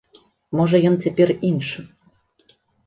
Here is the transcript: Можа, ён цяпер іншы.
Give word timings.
Можа, 0.59 0.81
ён 0.91 0.97
цяпер 1.05 1.35
іншы. 1.51 1.89